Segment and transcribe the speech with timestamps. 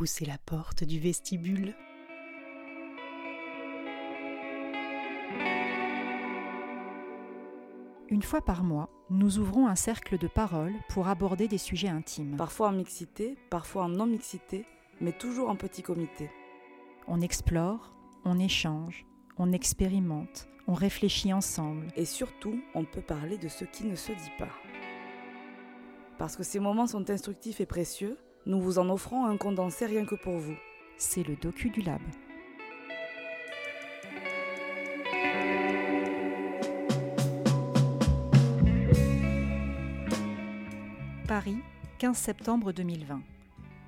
[0.00, 1.74] Poussez la porte du vestibule.
[8.08, 12.38] Une fois par mois, nous ouvrons un cercle de parole pour aborder des sujets intimes.
[12.38, 14.64] Parfois en mixité, parfois en non-mixité,
[15.02, 16.30] mais toujours en petit comité.
[17.06, 17.92] On explore,
[18.24, 19.04] on échange,
[19.36, 21.88] on expérimente, on réfléchit ensemble.
[21.94, 24.48] Et surtout, on peut parler de ce qui ne se dit pas.
[26.16, 28.16] Parce que ces moments sont instructifs et précieux,
[28.46, 30.56] nous vous en offrons un condensé rien que pour vous.
[30.96, 32.00] C'est le docu du lab.
[41.26, 41.58] Paris,
[41.98, 43.22] 15 septembre 2020.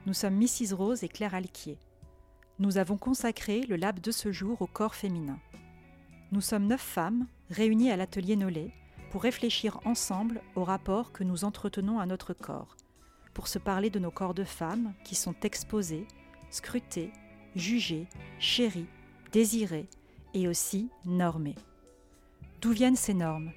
[0.07, 1.79] Nous sommes Mrs Rose et Claire Alquier.
[2.59, 5.39] Nous avons consacré le lab de ce jour au corps féminin.
[6.31, 8.71] Nous sommes neuf femmes réunies à l'atelier Nollet
[9.11, 12.77] pour réfléchir ensemble au rapport que nous entretenons à notre corps,
[13.35, 16.07] pour se parler de nos corps de femmes qui sont exposés,
[16.51, 17.13] scrutés,
[17.57, 18.07] jugés,
[18.39, 18.87] chéris,
[19.33, 19.89] désirés
[20.35, 21.57] et aussi normés.
[22.61, 23.53] D'où viennent ces normes?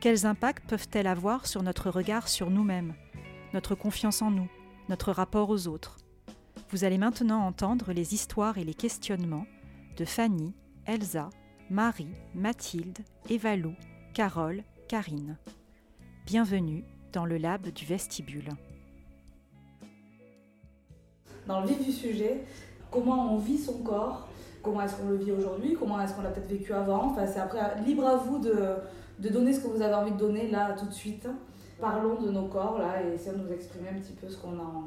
[0.00, 2.94] Quels impacts peuvent-elles avoir sur notre regard sur nous-mêmes
[3.54, 4.48] notre confiance en nous,
[4.88, 5.96] notre rapport aux autres?
[6.70, 9.46] Vous allez maintenant entendre les histoires et les questionnements
[9.96, 10.54] de Fanny,
[10.86, 11.30] Elsa,
[11.70, 12.98] Marie, Mathilde,
[13.30, 13.74] Evalou,
[14.14, 15.38] Carole, Karine.
[16.26, 18.50] Bienvenue dans le lab du vestibule.
[21.48, 22.44] Dans le vif du sujet,
[22.92, 24.28] comment on vit son corps,
[24.62, 27.06] comment est-ce qu'on le vit aujourd'hui, comment est-ce qu'on l'a peut-être vécu avant.
[27.06, 28.54] Enfin, c'est après libre à vous de,
[29.18, 31.26] de donner ce que vous avez envie de donner là tout de suite
[31.80, 34.58] parlons de nos corps là et essayons de nous exprimer un petit peu ce qu'on
[34.58, 34.84] en,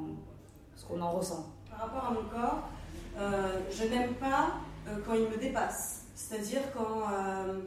[0.75, 1.49] ce qu'on en ressent.
[1.69, 2.69] Par rapport à mon corps,
[3.17, 4.55] euh, je n'aime pas
[4.87, 7.59] euh, quand il me dépasse, c'est-à-dire quand, euh,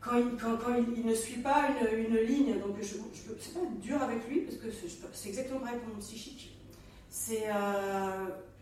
[0.00, 2.58] quand, il, quand, il, ne suit pas une, une ligne.
[2.60, 4.68] Donc je, je c'est pas dur avec lui parce que
[5.12, 6.55] c'est exactement pareil pour mon psychique.
[7.10, 7.44] C'est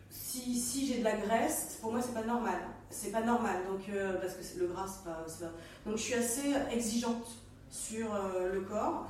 [0.09, 2.59] si, si j'ai de la graisse, pour moi c'est pas normal.
[2.89, 3.81] C'est pas normal donc
[4.21, 7.27] parce que le gras c'est pas, pas, Donc je suis assez exigeante
[7.69, 8.07] sur
[8.53, 9.09] le corps.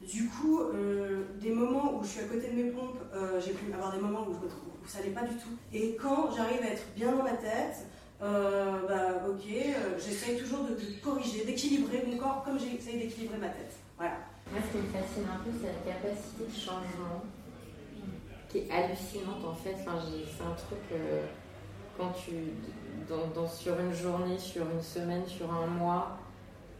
[0.00, 3.52] Du coup, euh, des moments où je suis à côté de mes pompes, euh, j'ai
[3.52, 4.34] pu avoir des moments où,
[4.88, 5.50] ça n'est pas du tout.
[5.74, 7.86] Et quand j'arrive à être bien dans ma tête,
[8.22, 9.44] euh, bah ok,
[9.98, 13.74] j'essaye toujours de, corriger, d'équilibrer mon corps comme j'essaye d'équilibrer ma tête.
[13.98, 14.16] Voilà.
[14.50, 17.22] Moi, ce qui me fascine un peu, c'est la capacité de changement
[18.50, 19.76] qui est hallucinante en fait.
[19.80, 21.00] Enfin, c'est un truc
[21.96, 22.32] quand tu,
[23.08, 26.18] dans, sur une journée, sur une semaine, sur un mois,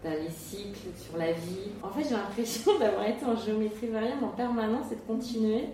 [0.03, 1.73] t'as les cycles sur la vie.
[1.83, 5.67] En fait, j'ai l'impression d'avoir été en géométrie variable en permanence et de continuer.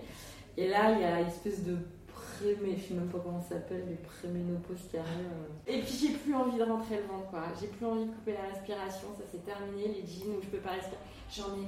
[0.57, 1.77] Et là, il y a une espèce de
[2.09, 5.27] pré mais je sais même pas comment ça s'appelle, le préménopause qui arrive.
[5.67, 7.45] Et puis, j'ai plus envie de rentrer le vent, quoi.
[7.61, 10.59] J'ai plus envie de couper la respiration, ça s'est terminé, les jeans où je peux
[10.59, 10.97] pas respirer.
[11.31, 11.67] J'en ai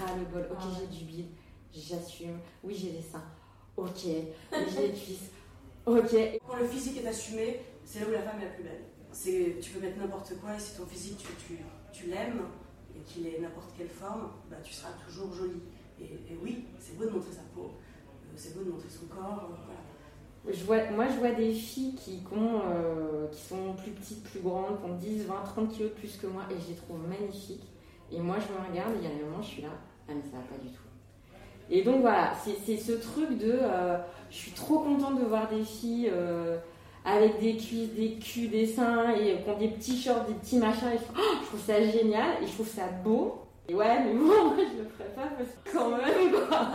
[0.00, 0.48] ras le bol.
[0.50, 1.26] Ok, ah j'ai du bide,
[1.72, 2.38] j'assume.
[2.62, 3.22] Oui, j'ai des seins.
[3.76, 5.30] Ok, j'ai des cuisses.
[5.84, 6.16] Ok.
[6.48, 8.84] Quand le physique est assumé, c'est là où la femme est la plus belle.
[9.12, 12.42] C'est, tu peux mettre n'importe quoi et si ton physique, tu, tu tu l'aimes
[12.94, 15.62] et qu'il ait n'importe quelle forme, bah, tu seras toujours jolie.
[16.00, 19.48] Et, oui, c'est beau de montrer sa peau, euh, c'est beau de montrer son corps.
[20.46, 24.40] Euh, je vois, moi, je vois des filles qui, euh, qui sont plus petites, plus
[24.40, 26.98] grandes, qui ont 10, 20, 30 kilos de plus que moi, et je les trouve
[27.08, 27.66] magnifiques.
[28.12, 29.70] Et moi, je me regarde, et il y a un moment, je suis là,
[30.08, 30.82] ah, mais ça va pas du tout.
[31.70, 32.32] Et donc voilà,
[32.64, 33.58] c'est ce truc de.
[34.30, 36.10] je suis trop contente de voir des filles
[37.06, 40.58] avec des cuisses, des culs, des seins, et qui ont des petits shorts, des petits
[40.58, 40.88] machins.
[40.92, 43.42] Et je, oh, je trouve ça génial et je trouve ça beau.
[43.68, 46.68] Et ouais, mais moi, moi je le ferais pas parce que quand même, quoi,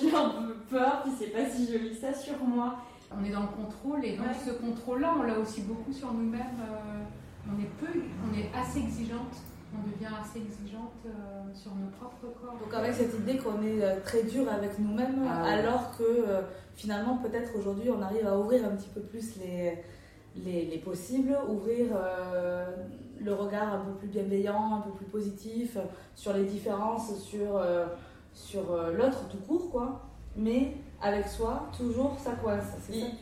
[0.00, 2.76] j'ai un peu peur, puis c'est pas si joli ça sur moi.
[3.16, 6.40] On est dans le contrôle et donc ce contrôle-là, on l'a aussi beaucoup sur nous-mêmes.
[6.60, 7.04] Euh,
[7.46, 9.36] on est peu, on est assez exigeante
[9.76, 11.10] on devient assez exigeante euh,
[11.54, 12.58] sur nos propres corps.
[12.58, 16.42] Donc avec cette idée qu'on est euh, très dur avec nous-mêmes, ah alors que euh,
[16.74, 19.82] finalement peut-être aujourd'hui on arrive à ouvrir un petit peu plus les,
[20.44, 21.86] les, possibles, ouvrir
[23.20, 25.78] le regard un peu plus bienveillant, un peu plus positif
[26.16, 27.64] sur les différences, sur,
[28.32, 30.00] sur l'autre tout court quoi.
[30.36, 30.72] Mais
[31.04, 32.64] avec soi, toujours ça coince.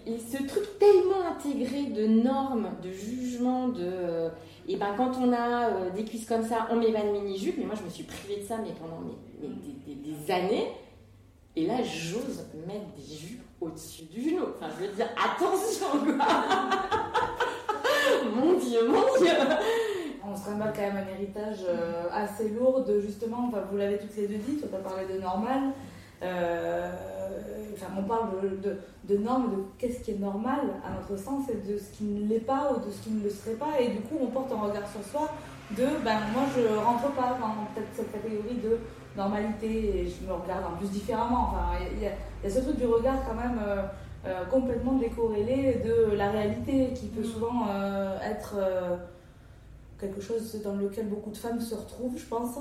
[0.07, 4.31] Et, ce truc tellement intégré de normes, de jugements, de
[4.69, 7.57] et ben quand on a euh, des cuisses comme ça, on met pas de mini-jupe.
[7.59, 9.01] Mais moi, je me suis privée de ça mais pendant
[9.41, 10.71] des, années.
[11.57, 14.45] Et là, j'ose mettre des jupes au-dessus du genou.
[14.57, 16.15] Enfin, je veux dire, attention, quoi
[18.35, 19.33] Mon Dieu, mon Dieu
[20.25, 23.99] On se trimballe quand même un héritage euh, assez lourd de justement, enfin, vous l'avez
[23.99, 25.73] toutes les deux dit, tu as parlé de normal.
[26.23, 26.89] Euh,
[27.75, 31.57] enfin, on parle de, de, normes, de qu'est-ce qui est normal à notre sens et
[31.69, 33.81] de ce qui ne l'est pas ou de ce qui ne le serait pas.
[33.81, 35.31] Et du coup, on porte un regard sur soi
[35.71, 38.77] de ben moi je rentre pas dans peut-être cette catégorie de
[39.17, 41.53] normalité et je me regarde en plus différemment.
[41.53, 43.59] Enfin, il y, a ce truc du regard quand même.
[43.59, 43.83] Euh,
[44.49, 47.67] complètement décorrélé de la réalité qui peut souvent
[48.25, 48.55] être
[49.99, 52.59] quelque chose dans lequel beaucoup de femmes se retrouvent, je pense.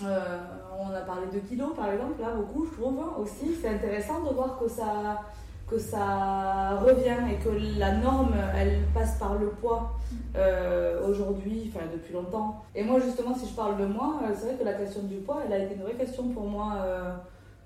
[0.00, 3.54] On a parlé de kilos par exemple, là beaucoup je trouve hein, aussi.
[3.60, 5.22] C'est intéressant de voir que ça,
[5.68, 9.92] que ça revient et que la norme elle passe par le poids
[10.36, 12.62] euh, aujourd'hui, enfin depuis longtemps.
[12.74, 15.16] Et moi justement si je parle de moi, euh, c'est vrai que la question du
[15.16, 17.12] poids elle a été une vraie question pour moi euh,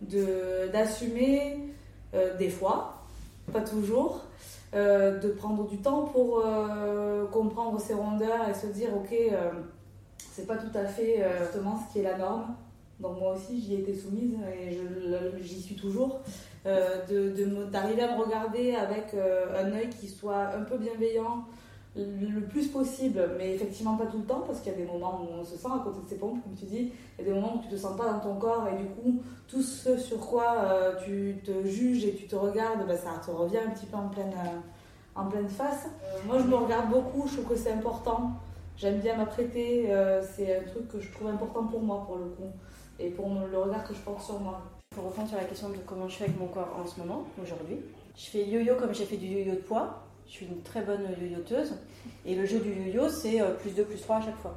[0.03, 1.59] de d'assumer
[2.39, 3.03] des fois,
[3.53, 4.23] pas toujours,
[4.73, 6.43] de prendre du temps pour
[7.31, 9.15] comprendre ses rondeurs et se dire ok
[10.19, 12.55] c'est pas tout à fait justement ce qui est la norme.
[13.01, 14.81] Donc moi aussi j'y ai été soumise et
[15.43, 16.21] j'y suis toujours.
[16.67, 21.45] Euh, d'arriver à me regarder avec euh, un œil qui soit un peu bienveillant
[21.95, 25.23] le plus possible, mais effectivement pas tout le temps, parce qu'il y a des moments
[25.23, 27.33] où on se sent à côté de ses pompes, comme tu dis, il y a
[27.33, 29.97] des moments où tu te sens pas dans ton corps, et du coup, tout ce
[29.97, 33.71] sur quoi euh, tu te juges et tu te regardes, ben, ça te revient un
[33.71, 34.35] petit peu en pleine,
[35.15, 35.87] en pleine face.
[36.27, 38.33] moi, je me regarde beaucoup, je trouve que c'est important.
[38.77, 39.89] J'aime bien m'apprêter,
[40.35, 42.53] c'est un truc que je trouve important pour moi, pour le coup,
[42.99, 44.63] et pour le regard que je porte sur moi.
[44.91, 47.25] Pour reprendre sur la question de comment je fais avec mon corps en ce moment,
[47.43, 47.79] aujourd'hui,
[48.17, 50.03] je fais yo-yo comme j'ai fait du yo-yo de poids.
[50.27, 51.75] Je suis une très bonne yo-yoteuse.
[52.25, 54.55] Et le jeu du yo-yo, c'est euh, plus 2, plus 3 à chaque fois.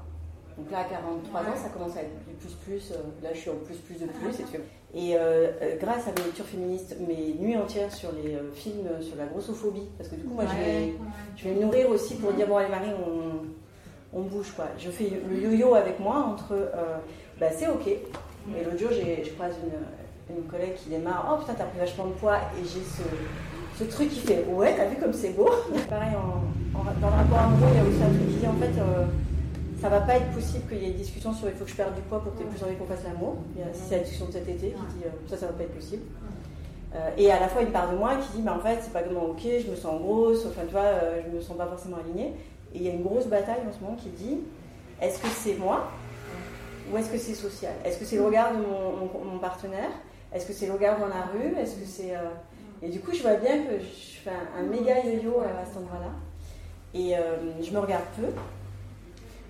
[0.58, 2.92] Donc là, à 43 ans, ça commence à être plus, plus.
[2.92, 4.62] Euh, là, je suis en plus, plus de plus.
[4.94, 9.26] Et, euh, grâce à mes lectures féministes, mes nuits entières sur les films sur la
[9.26, 10.94] grossophobie, parce que du coup, moi, je, vais,
[11.36, 13.46] je vais me nourrir aussi pour dire bon, allez, Marie, on,
[14.14, 14.66] on bouge quoi.
[14.78, 16.56] Je fais le yo-yo avec moi entre
[17.40, 17.88] bah, c'est ok.
[17.88, 22.08] Et l'autre jour, je croise une, une collègue qui démarre Oh putain, t'as pris vachement
[22.08, 22.38] de poids.
[22.58, 25.50] Et j'ai ce, ce, truc qui fait Ouais, t'as vu comme c'est beau
[25.90, 28.56] Pareil, en, dans le rapport amoureux, il y a aussi un truc qui dit En
[28.56, 29.06] fait, euh,
[29.80, 31.76] ça va pas être possible qu'il y ait une discussion sur il faut que je
[31.76, 33.38] perde du poids pour que tu aies plus envie qu'on fasse l'amour.
[33.74, 36.04] C'est la discussion de cet été qui dit euh, Ça, ça va pas être possible.
[36.96, 38.92] Euh, et à la fois une part de moi qui dit, mais en fait, c'est
[38.92, 40.90] pas comment ok, je me sens grosse, enfin tu vois,
[41.24, 42.34] je me sens pas forcément alignée.
[42.74, 44.40] Et il y a une grosse bataille en ce moment qui dit,
[45.02, 45.90] est-ce que c'est moi
[46.92, 47.74] ou est-ce que c'est social?
[47.86, 49.92] Est-ce que c'est le regard de mon partenaire?
[50.34, 51.56] Est-ce que c'est le regard dans la rue?
[51.58, 52.16] Est-ce que c'est.
[52.16, 52.30] Euh,
[52.82, 56.12] et du coup, je vois bien que je fais un, méga yo-yo à cet endroit-là.
[56.94, 58.28] Et euh, je me regarde peu.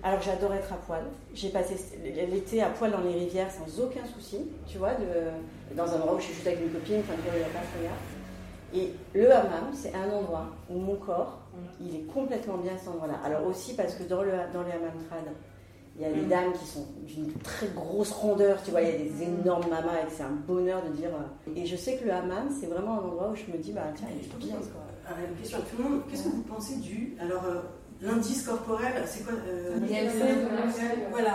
[0.02, 1.02] Alors j'adore être à poil.
[1.34, 5.90] J'ai passé l'été à poil dans les rivières sans aucun souci, tu vois, de, dans
[5.92, 7.78] un endroit où je suis juste avec une copine, enfin, il n'y a pas de
[7.82, 7.98] regard.
[8.74, 11.40] Et le hammam, c'est un endroit où mon corps,
[11.80, 13.20] il est complètement bien à cet endroit-là.
[13.24, 15.24] Alors aussi parce que dans le, dans les hammam trad,
[15.96, 16.28] il y a des mm.
[16.28, 20.00] dames qui sont d'une très grosse rondeur, tu vois, il y a des énormes mamas
[20.06, 21.10] et c'est un bonheur de dire.
[21.10, 23.72] Euh, et je sais que le hammam, c'est vraiment un endroit où je me dis,
[23.72, 24.86] bah tiens, il est bien quoi.
[25.06, 27.16] Alors, une question à tout le monde, qu'est-ce que vous pensez du.
[27.20, 27.60] Alors, euh,
[28.00, 29.78] l'indice corporel, c'est quoi euh,
[31.10, 31.29] Voilà.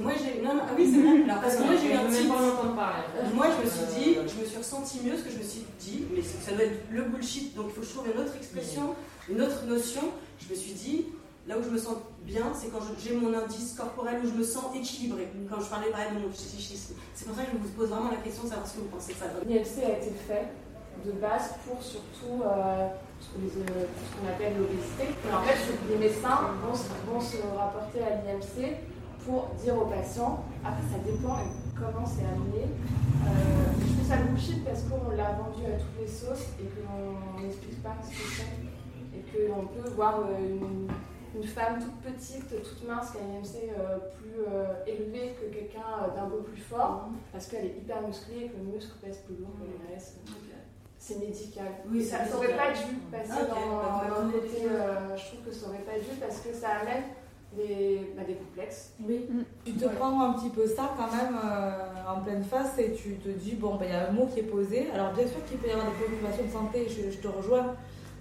[0.00, 0.42] Moi j'ai.
[0.42, 1.22] Non, non, ah oui, c'est vrai.
[1.24, 2.26] Alors, parce que moi j'ai eu un petit.
[3.34, 5.64] Moi je me suis dit, je me suis ressenti mieux, ce que je me suis
[5.78, 8.36] dit, mais ça doit être le bullshit, donc il faut que je trouve une autre
[8.36, 8.94] expression,
[9.28, 10.02] une autre notion.
[10.40, 11.06] Je me suis dit,
[11.48, 14.44] Là où je me sens bien, c'est quand j'ai mon indice corporel où je me
[14.44, 15.28] sens équilibré.
[15.48, 16.94] Quand je parlais pareil de mon psychisme.
[17.14, 18.88] C'est pour ça que je vous pose vraiment la question de savoir ce que vous
[18.88, 19.26] pensez de ça.
[19.48, 20.48] L'IMC a été fait
[21.06, 22.88] de base pour surtout euh,
[23.20, 25.16] ce qu'on appelle l'obésité.
[25.32, 25.56] En fait,
[25.88, 28.76] les médecins vont, se rapporter à l'IMC
[29.28, 31.36] pour dire aux patients, après ça dépend
[31.76, 32.64] comment c'est amené.
[32.64, 33.28] Euh,
[33.78, 37.82] je trouve ça bullshit parce qu'on l'a vendu à toutes les sauces et qu'on n'explique
[37.82, 39.18] pas ce que c'est.
[39.18, 40.88] Et qu'on peut voir euh, une
[41.34, 45.54] une femme toute petite, toute mince, qui a une IMC euh, plus euh, élevée que
[45.54, 48.92] quelqu'un euh, d'un peu plus fort, parce qu'elle est hyper musclée et que le muscle
[49.02, 50.16] pèse plus lourd que les graisses.
[51.00, 51.66] C'est médical.
[51.90, 54.62] Oui, ça n'aurait pas dû passer dans, le côté.
[55.16, 57.04] je trouve que ça n'aurait pas dû parce que ça amène
[57.56, 58.92] des, bah, des complexes.
[59.00, 59.26] Oui.
[59.28, 59.42] Mm.
[59.64, 61.38] Tu te prends un petit peu ça quand même
[62.08, 64.40] en pleine face et tu te dis bon, ben, il y a un mot qui
[64.40, 64.88] est posé.
[64.92, 67.74] Alors, bien sûr qu'il peut y avoir des préoccupations de santé, je, je te rejoins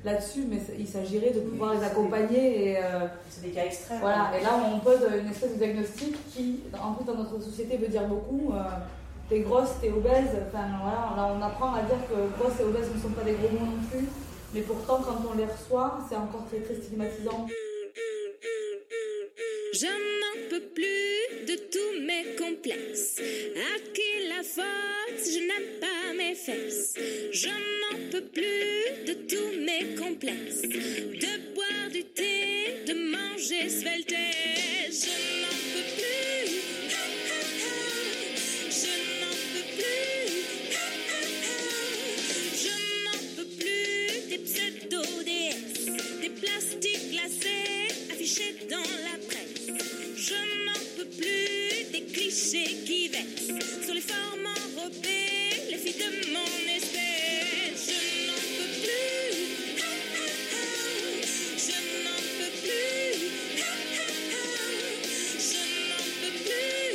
[0.03, 2.71] là-dessus, mais il s'agirait de pouvoir les accompagner.
[2.71, 3.99] Et, euh, c'est des cas extrêmes.
[3.99, 7.77] Voilà, et là on pose une espèce de diagnostic qui, en plus dans notre société,
[7.77, 8.53] veut dire beaucoup.
[8.53, 8.63] Euh,
[9.29, 10.31] t'es grosse, t'es obèse.
[10.47, 13.33] Enfin voilà, là on apprend à dire que grosse et obèse ne sont pas des
[13.33, 14.07] gros mots non plus.
[14.53, 17.47] Mais pourtant, quand on les reçoit, c'est encore très très stigmatisant.
[19.79, 23.19] Je n'en peux plus de tous mes complexes.
[23.19, 26.95] À qui la faute je n'aime pas mes fesses
[27.31, 30.63] Je n'en peux plus de tous mes complexes.
[30.63, 34.15] De boire du thé, de manger svelte.
[34.89, 35.56] Je n'en
[52.37, 53.09] marché qui
[53.83, 57.89] sur les formes enrobées, les filles de mon espèce.
[57.89, 61.17] Je n'en peux plus, ah, ah, ah.
[61.57, 63.17] je n'en peux plus,
[65.39, 66.93] je n'en peux plus,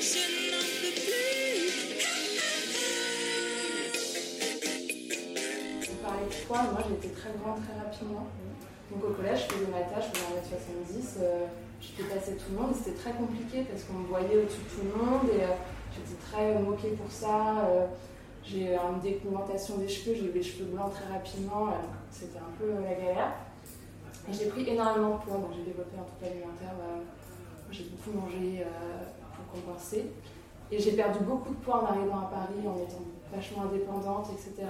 [0.00, 1.66] je n'en peux plus.
[5.88, 8.26] Vous parlez de poids, moi j'étais très grande très rapidement.
[8.92, 10.18] Donc au collège, je faisais ma tâche, je
[10.54, 14.62] faisais 1m70 je dépassais tout le monde, c'était très compliqué parce qu'on me voyait au-dessus
[14.62, 15.54] de tout le monde et euh,
[15.94, 17.64] j'étais très moquée pour ça.
[17.66, 17.86] Euh,
[18.44, 21.68] j'ai une dépigmentation des cheveux, j'ai eu les cheveux blancs très rapidement,
[22.10, 23.32] c'était un peu la galère.
[24.28, 26.74] Et j'ai pris énormément de poids, donc j'ai développé un truc alimentaire,
[27.70, 28.64] j'ai beaucoup mangé
[29.36, 30.06] pour compenser.
[30.70, 33.04] Et j'ai perdu beaucoup de poids en arrivant à Paris, en étant
[33.34, 34.66] vachement indépendante, etc.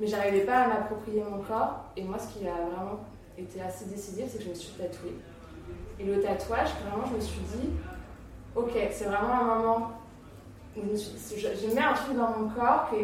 [0.00, 1.84] Mais j'arrivais pas à m'approprier mon corps.
[1.96, 3.00] Et moi, ce qui a vraiment
[3.36, 5.14] été assez décisif, c'est que je me suis tatouée.
[6.00, 7.68] Et le tatouage, vraiment, je me suis dit,
[8.54, 9.90] ok, c'est vraiment un moment
[10.76, 12.96] où je, me suis, je, mets un truc dans mon corps que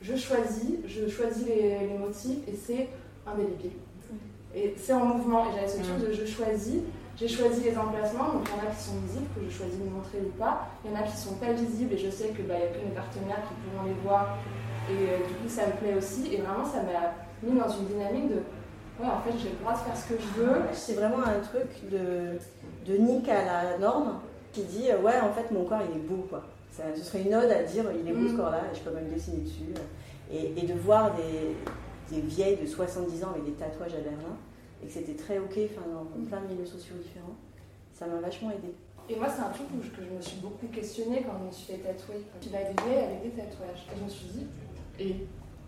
[0.00, 2.88] je choisis, je choisis les, les motifs et c'est
[3.26, 3.72] indélébile.
[4.54, 5.50] Et c'est en mouvement.
[5.50, 6.80] Et j'avais ce truc de je choisis.
[7.18, 9.78] J'ai choisi les emplacements, donc il y en a qui sont visibles, que je choisis
[9.78, 10.68] de montrer ou pas.
[10.84, 12.66] Il y en a qui sont pas visibles et je sais qu'il bah, y a
[12.66, 14.36] que mes partenaires qui pourront les voir.
[14.90, 16.28] Et euh, du coup, ça me plaît aussi.
[16.34, 18.42] Et vraiment, ça m'a mis dans une dynamique de
[19.00, 20.60] ouais, en fait, j'ai le droit de faire ce que je veux.
[20.72, 22.38] C'est vraiment un truc de,
[22.90, 24.20] de nique à la norme
[24.52, 26.42] qui dit euh, ouais, en fait, mon corps il est beau quoi.
[26.70, 28.36] Ça, ce serait une ode à dire il est beau ce mm.
[28.36, 29.74] corps-là, je peux même dessiner dessus.
[30.30, 31.54] Et, et de voir des,
[32.14, 34.36] des, vieilles de 70 ans avec des tatouages à Berlin
[34.82, 37.36] et que c'était très ok enfin, dans plein de milieux sociaux différents,
[37.94, 38.74] ça m'a vachement aidé.
[39.08, 41.46] Et moi, c'est un truc où je, que je me suis beaucoup questionnée quand je
[41.46, 42.24] me suis fait tatouer.
[42.40, 43.86] Tu vas arriver avec des tatouages.
[43.92, 44.46] Et je me suis dit,
[44.98, 45.26] et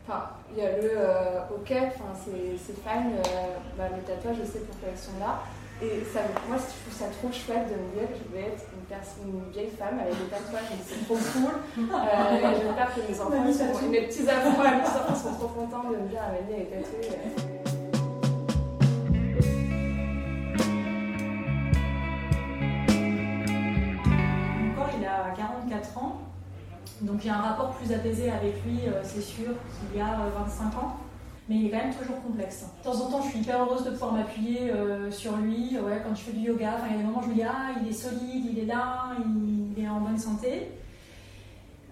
[0.09, 4.47] Enfin, il y a le euh, ok, enfin, c'est fine, euh, bah, les tatouages, je
[4.51, 5.45] sais pourquoi elles sont là.
[5.83, 8.65] Et ça, moi, je trouve ça trop chouette de me dire que je vais être
[8.73, 11.61] une, personne, une vieille femme avec des tatouages, c'est trop cool.
[11.77, 15.85] Euh, J'espère que mes enfants, sont, mes petits enfants, mes petits enfants sont trop contents
[15.85, 17.58] de me dire Amélie elle est tatouée.
[27.03, 29.51] Donc j'ai un rapport plus apaisé avec lui, euh, c'est sûr,
[29.91, 30.97] qu'il y a 25 euh, ans.
[31.49, 32.67] Mais il est quand même toujours complexe.
[32.79, 35.79] De temps en temps, je suis hyper heureuse de pouvoir m'appuyer euh, sur lui.
[35.79, 37.43] Ouais, quand je fais du yoga, il y a des moments où je me dis
[37.43, 40.73] Ah, il est solide, il est là, il, est en bonne santé.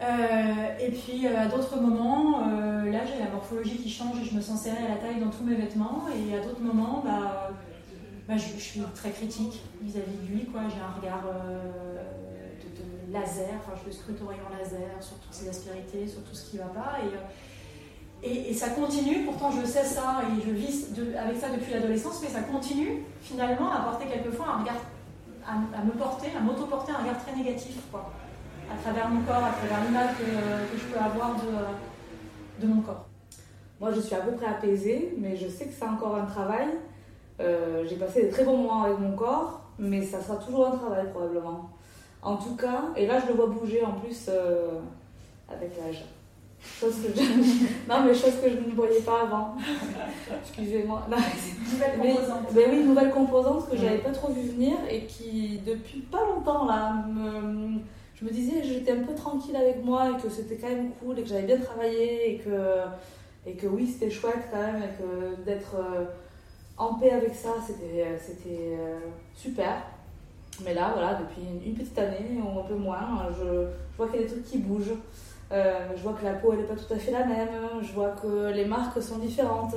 [0.00, 4.60] et puis à d'autres moments, là j'ai la morphologie qui change et je me sens
[4.60, 6.02] serrée à la taille dans tous mes vêtements.
[6.14, 7.50] Et à d'autres moments, bah,
[8.28, 10.46] bah je, suis très critique vis-à-vis de lui.
[10.52, 11.22] J'ai un regard
[13.18, 16.56] laser, enfin je le scrute au laser sur toutes ses aspérités, sur tout ce qui
[16.56, 16.96] ne va pas.
[17.02, 17.16] Euh,
[18.22, 22.28] et, ça continue, pourtant je sais ça et je vis avec ça depuis l'adolescence, mais
[22.28, 24.76] ça continue finalement à porter quelquefois un regard,
[25.46, 29.84] à, me porter, à m'auto-porter un regard très négatif, à travers mon corps, à travers
[29.86, 33.06] l'image que, je peux avoir de, de mon corps.
[33.80, 36.68] Moi je suis à peu près apaisée, mais je sais que c'est encore un travail.
[37.40, 40.76] Euh, j'ai passé des très bons moments avec mon corps, mais ça sera toujours un
[40.76, 41.70] travail probablement.
[42.22, 44.80] En tout cas, et là je le vois bouger en plus euh,
[45.48, 46.04] avec l'âge.
[46.80, 47.22] Chose que je...
[47.88, 49.54] non, mais chose que je ne voyais pas avant.
[50.42, 51.06] Excusez-moi.
[51.08, 52.48] Nouvelle composante.
[52.54, 56.66] Mais, oui, nouvelle composante que j'avais pas trop vu venir et qui, depuis pas longtemps,
[56.66, 57.78] là, me,
[58.18, 61.18] je me disais j'étais un peu tranquille avec moi et que c'était quand même cool
[61.18, 62.80] et que j'avais bien travaillé et que,
[63.46, 66.04] et que oui, c'était chouette quand même et que d'être euh,
[66.78, 68.06] en paix avec ça, c'était
[68.78, 68.98] euh,
[69.34, 69.82] super.
[70.64, 74.24] Mais là, voilà, depuis une, petite année ou un peu moins, je, vois qu'il y
[74.24, 74.94] a des trucs qui bougent.
[75.52, 77.48] Euh, je vois que la peau, elle n'est pas tout à fait la même.
[77.82, 79.74] Je vois que les marques sont différentes.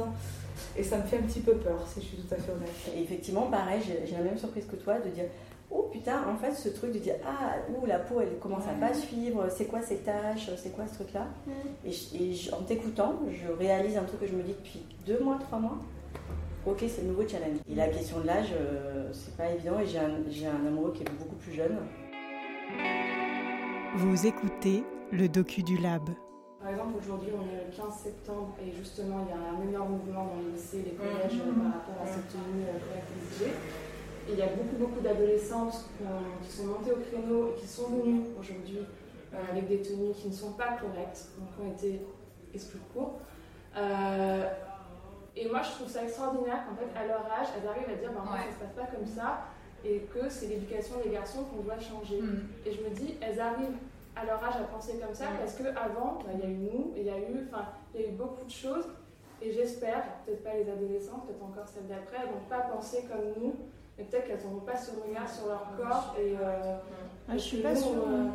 [0.78, 2.70] Et ça me fait un petit peu peur, si je suis tout à fait honnête.
[2.96, 5.26] Et effectivement, pareil, j'ai la même surprise que toi de dire
[5.72, 8.74] Oh putain, en fait, ce truc de dire Ah, ouh, la peau, elle commence à
[8.74, 11.28] pas suivre, c'est quoi ces taches, c'est quoi ce truc-là?
[11.86, 15.60] Et, en t'écoutant, je réalise un truc que je me dis depuis deux mois, trois
[15.60, 15.78] mois
[16.70, 17.58] ok, c'est le nouveau challenge.
[17.70, 19.98] Et la question de l'âge, euh, c'est pas évident et j'ai
[20.48, 21.78] un, amoureux qui est beaucoup plus jeune.
[23.96, 26.10] Vous écoutez le docu du Lab.
[26.62, 29.90] Par exemple, aujourd'hui, on est le 15 septembre et justement, il y a un meilleur
[29.90, 33.52] mouvement dans les lycées, les collèges euh, par rapport à cette tenue correcte exigée.
[34.28, 35.90] Et il y a beaucoup, beaucoup d'adolescentes
[36.44, 38.80] qui sont montées au créneau et qui sont venues aujourd'hui
[39.34, 42.02] euh, avec des tenues qui ne sont pas correctes, donc qui ont été
[42.54, 43.14] exclues de cours.
[45.40, 48.12] Et moi, je trouve ça extraordinaire qu'en fait, à leur âge, elles arrivent à dire
[48.12, 49.46] bah, ça se passe pas comme ça
[49.86, 52.22] et que c'est l'éducation des garçons qu'on doit changer.
[52.22, 52.50] Mm.
[52.66, 53.80] Et je me dis, elles arrivent
[54.18, 56.94] à leur âge à penser comme ça parce qu'avant, bah, il y a eu nous,
[56.98, 57.48] il y a eu,
[57.96, 58.90] il y a eu beaucoup de choses.
[59.42, 63.42] Et j'espère, peut-être pas les adolescents, peut-être encore celles d'après, elles vont pas penser comme
[63.42, 63.56] nous,
[63.98, 66.16] mais peut-être qu'elles n'auront pas ce regard sur leur corps.
[66.20, 66.76] Et, euh,
[67.30, 68.04] ah, je suis pas sûre.
[68.06, 68.28] Euh,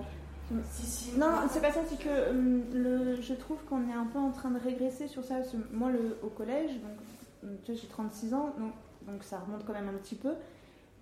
[1.19, 4.31] non, c'est pas ça, c'est que hum, le, je trouve qu'on est un peu en
[4.31, 5.37] train de régresser sur ça.
[5.73, 6.99] moi, le, au collège, donc,
[7.43, 8.73] hum, tu vois, j'ai 36 ans, donc,
[9.07, 10.33] donc, ça remonte quand même un petit peu.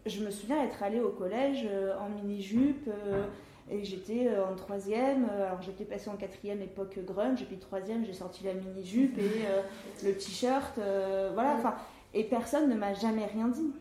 [0.06, 3.22] Je me souviens être allée au collège euh, en mini-jupe euh,
[3.70, 7.58] Et j'étais euh, en troisième, euh, alors j'étais passée en quatrième époque grunge, et puis
[7.58, 9.62] troisième j'ai sorti la mini-jupe et euh,
[10.04, 11.74] le t-shirt, euh, voilà, enfin,
[12.14, 13.72] et personne ne m'a jamais rien dit.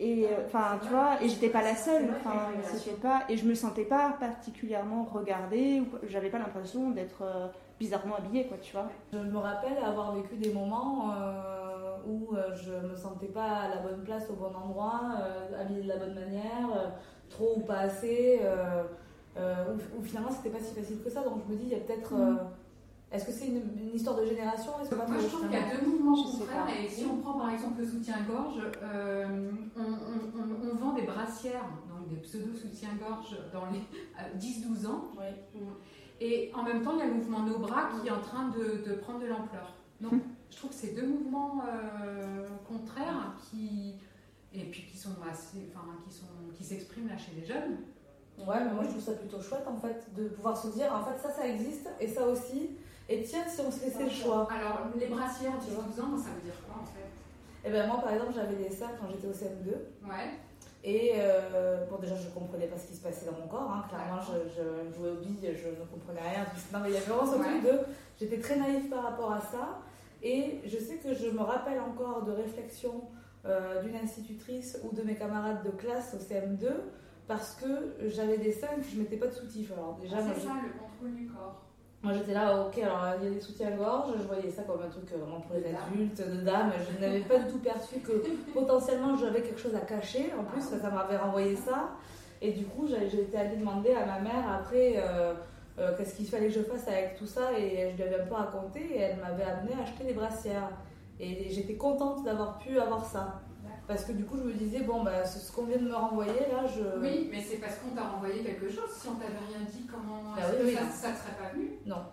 [0.00, 3.44] Et euh, enfin, tu vois, et j'étais pas la seule, enfin, c'était pas, et je
[3.44, 7.48] me sentais pas particulièrement regardée, ou j'avais pas l'impression d'être euh,
[7.80, 8.86] bizarrement habillée, quoi, tu vois.
[9.12, 13.76] Je me rappelle avoir vécu des moments euh, où je me sentais pas à la
[13.78, 16.92] bonne place au bon endroit, euh, habillée de la bonne manière,
[17.28, 18.40] trop ou pas assez,
[19.36, 21.22] où, où finalement c'était pas si facile que ça.
[21.22, 22.14] Donc je me dis, il y a peut-être.
[22.14, 22.34] euh,
[23.10, 24.72] Est-ce que c'est une, une histoire de génération?
[24.88, 26.66] Que Moi, je trouve qu'il y a deux mouvements contraires.
[26.84, 31.02] Et si on prend par exemple le soutien-gorge, euh, on, on- on- on vend des
[31.02, 35.04] brassières, donc des pseudo-soutiens-gorge dans les euh, 10-12 ans.
[35.16, 35.60] Oui.
[36.20, 38.48] Et en même temps, il y a le mouvement No Bras qui est en train
[38.48, 39.72] de, de prendre de l'ampleur.
[40.00, 43.94] Donc, je trouve que c'est deux mouvements euh, contraires qui.
[44.52, 45.70] Et puis qui sont assez.
[45.72, 46.24] Enfin, qui sont
[46.56, 47.78] qui s'expriment là chez les jeunes.
[48.38, 51.02] Ouais, mais moi je trouve ça plutôt chouette en fait de pouvoir se dire en
[51.04, 52.70] fait ça ça existe et ça aussi.
[53.08, 54.46] Et tiens, si on se laissait le choix.
[54.52, 57.68] Alors, les brassières 10-12 ans, ça veut dire quoi en fait?
[57.68, 59.70] Et ben moi par exemple j'avais des ça quand j'étais au CM2.
[60.08, 60.30] Ouais.
[60.84, 63.68] Et euh, bon, déjà, je comprenais pas ce qui se passait dans mon corps.
[63.70, 63.84] hein.
[63.88, 66.46] Clairement, je, je jouais aux billes, je ne comprenais rien.
[66.72, 67.80] Non, mais il y avait vraiment ce truc de.
[68.20, 69.80] J'étais très naïve par rapport à ça.
[70.22, 73.02] Et je sais que je me rappelle encore de réflexions
[73.44, 76.68] euh, d'une institutrice ou de mes camarades de classe au CM2
[77.26, 79.72] parce que j'avais des seins et que je mettais pas de soutif.
[79.72, 81.62] Alors, déjà, Ah, c'est ça, le contrôle du corps.
[82.08, 84.88] Moi j'étais là, ok, alors il y a des soutiens-gorge, je voyais ça comme un
[84.88, 88.12] truc euh, vraiment pour les adultes, de dames, je n'avais pas du tout perçu que
[88.54, 91.90] potentiellement j'avais quelque chose à cacher, en plus ça m'avait renvoyé ça,
[92.40, 95.34] et du coup été allée demander à ma mère après euh,
[95.78, 98.26] euh, qu'est-ce qu'il fallait que je fasse avec tout ça, et je lui avais un
[98.26, 100.70] peu raconté, et elle m'avait amené à acheter des brassières,
[101.20, 103.42] et j'étais contente d'avoir pu avoir ça.
[103.88, 105.94] Parce que du coup, je me disais, bon, bah, ce ce qu'on vient de me
[105.94, 107.00] renvoyer, là, je.
[107.00, 108.90] Oui, mais c'est parce qu'on t'a renvoyé quelque chose.
[108.92, 111.48] Si on t'avait rien dit, comment Bah oui, que oui, ça, ça te serait pas
[111.54, 111.70] venu?
[111.86, 112.04] Non.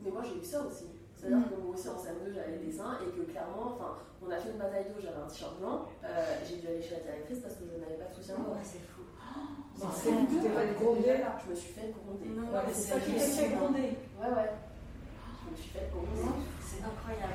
[0.00, 0.86] Mais moi j'ai eu ça aussi.
[1.12, 4.38] C'est-à-dire que moi aussi en CM2 j'avais des seins et que clairement, enfin, on a
[4.38, 7.40] fait une bataille d'eau, j'avais un t-shirt blanc, euh, j'ai dû aller chez la directrice
[7.42, 8.62] parce que je n'avais pas de soutien-gorge.
[8.62, 9.02] c'est fou.
[9.74, 12.30] Enfin, c'est fou, tu t'es pas grondée Je me suis fait gronder.
[12.30, 13.98] Non, Ouais, mais c'est ça qui fait fait gronder.
[14.22, 14.50] Ouais, ouais.
[14.54, 16.30] Je me suis fait gronder.
[16.62, 17.34] C'est incroyable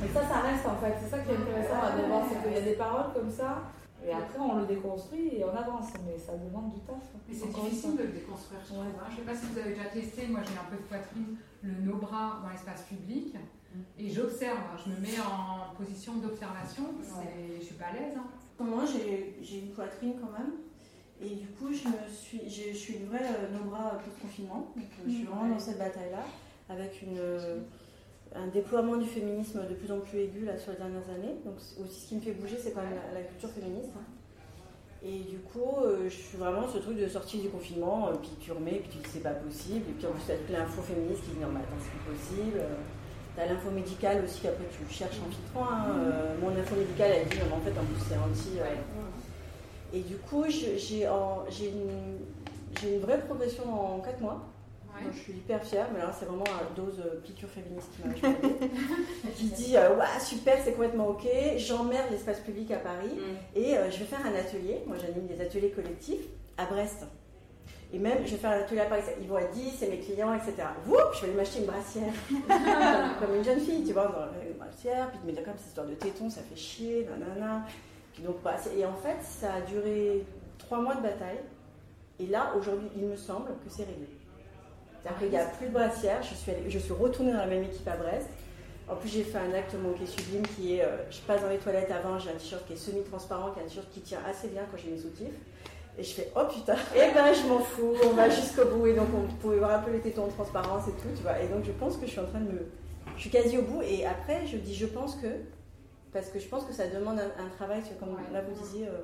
[0.00, 0.94] Mais ça, ça reste en fait.
[1.02, 3.62] C'est ça qui est intéressant à voir, c'est qu'il y a des paroles comme ça.
[4.06, 5.88] Et après, on le déconstruit et on avance.
[6.06, 6.96] Mais ça demande du taf.
[7.28, 8.80] Mais c'est difficile de le déconstruire, je trouve.
[8.84, 9.04] hein.
[9.08, 11.36] Je ne sais pas si vous avez déjà testé, moi j'ai un peu de poitrine,
[11.62, 13.34] le no-bras dans l'espace public.
[13.98, 14.76] Et j'observe, hein.
[14.84, 16.84] je me mets en position d'observation.
[17.04, 18.16] C'est- Je suis pas à l'aise.
[18.16, 18.24] hein.
[18.58, 20.52] Moi, j'ai une poitrine quand même.
[21.22, 24.72] Et du coup, je, me suis, j'ai- je suis une vraie euh, no bras post-confinement.
[24.74, 26.24] Donc, euh, je suis vraiment dans cette bataille-là,
[26.70, 27.58] avec une, euh,
[28.34, 31.34] un déploiement du féminisme de plus en plus aigu là, sur les dernières années.
[31.44, 33.90] Donc, aussi, ce qui me fait bouger, c'est quand même la, la culture féministe.
[33.96, 34.04] hein.
[35.02, 38.30] Et du coup, euh, je suis vraiment ce truc de sortie du confinement, euh, puis
[38.38, 39.84] tu remets, puis tu dis c'est pas possible.
[39.88, 41.90] Et puis en plus, tu as toute l'info féministe qui dit non, mais attends, c'est
[41.90, 42.60] plus possible.
[43.34, 45.64] Tu as l'info médicale aussi qu'après tu cherches en filtrant.
[45.72, 45.86] hein.
[45.96, 48.60] Euh, mon info médicale, elle dit non, mais en fait, en plus, c'est anti.
[48.60, 50.76] euh, et du coup, j'ai
[51.70, 53.64] une, une vraie progression
[53.96, 54.46] en 4 mois.
[55.04, 58.06] Donc, je suis hyper fière, mais là, c'est vraiment une dose euh, piqûre féministe qui
[58.06, 58.14] m'a
[59.36, 63.10] qui dit euh, Ouah, super, c'est complètement ok, j'emmerde l'espace public à Paris
[63.54, 64.82] et euh, je vais faire un atelier.
[64.86, 66.22] Moi, j'anime des ateliers collectifs
[66.58, 67.06] à Brest.
[67.92, 69.02] Et même, je vais faire un atelier à Paris.
[69.20, 70.54] Ils vont être 10, c'est mes clients, etc.
[70.86, 72.12] Woup, je vais aller m'acheter une brassière.
[73.18, 75.10] comme, une jeune fille, tu vois, dans une brassière.
[75.10, 77.66] Puis, mais comme cette histoire de téton, ça fait chier, nanana.
[78.12, 80.24] Puis donc, bah, et en fait, ça a duré
[80.58, 81.40] 3 mois de bataille.
[82.20, 84.06] Et là, aujourd'hui, il me semble que c'est réglé.
[85.02, 86.22] C'est-à-dire qu'il n'y a plus de brassière.
[86.22, 88.28] Je suis, allée- je suis retournée dans la même équipe à Brest.
[88.88, 91.58] En plus, j'ai fait un acte manqué sublime qui est euh, je passe dans les
[91.58, 94.48] toilettes avant, j'ai un t-shirt qui est semi-transparent, qui est un t-shirt qui tient assez
[94.48, 95.34] bien quand j'ai mes soutifs.
[95.98, 98.86] Et je fais oh putain, et ben je m'en fous, on va jusqu'au bout.
[98.88, 101.38] Et donc, on pouvait voir un peu les tétons en transparence et tout, tu vois.
[101.40, 102.66] Et donc, je pense que je suis en train de me.
[103.16, 103.82] Je suis quasi au bout.
[103.82, 105.26] Et après, je dis je pense que.
[106.12, 108.86] Parce que je pense que ça demande un, un travail, comme là vous disiez.
[108.88, 109.02] euh,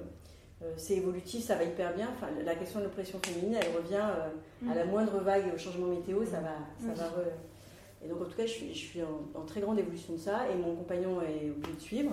[0.76, 2.08] c'est évolutif, ça va hyper bien.
[2.16, 5.86] Enfin, la question de l'oppression féminine, elle revient euh, à la moindre vague au changement
[5.88, 9.02] météo, ça va, ça va re- Et donc, en tout cas, je suis, je suis
[9.02, 12.12] en, en très grande évolution de ça, et mon compagnon est obligé de suivre,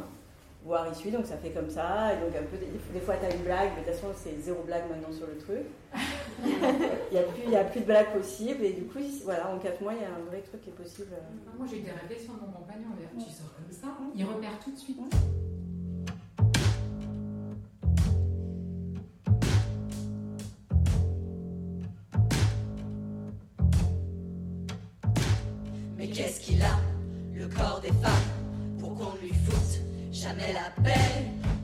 [0.66, 2.14] voire il suit, donc ça fait comme ça.
[2.14, 4.08] Et donc, un peu, des, des fois, tu as une blague, mais de toute façon,
[4.16, 5.66] c'est zéro blague maintenant sur le truc.
[6.46, 9.54] Il n'y a, plus- il y a plus de blagues possibles, et du coup, voilà,
[9.54, 11.10] en 4 mois, il y a un vrai truc qui est possible.
[11.16, 12.88] Ah, Moi j'ai eu des réflexions de mon compagnon,
[13.20, 14.98] tu sors comme ça, il repère tout de suite.